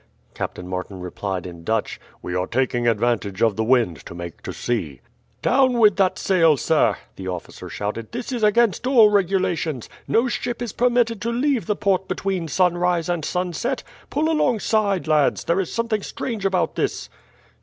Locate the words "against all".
8.41-9.11